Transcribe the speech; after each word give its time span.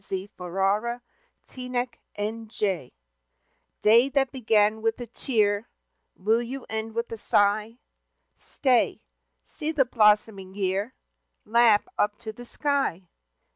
X 0.03 0.09
Good 0.09 0.35
Bye 0.35 0.99
Sorrow 1.45 2.89
Day 3.83 4.09
that 4.09 4.31
began 4.31 4.81
with 4.81 4.99
a 4.99 5.05
tear, 5.05 5.69
Will 6.15 6.41
you 6.41 6.65
end 6.67 6.95
with 6.95 7.11
a 7.11 7.17
sigh? 7.17 7.77
Stay! 8.35 9.03
See 9.43 9.71
the 9.71 9.85
blossoming 9.85 10.55
year, 10.55 10.95
Laugh 11.45 11.87
up 11.99 12.17
to 12.17 12.33
the 12.33 12.45
sky. 12.45 13.09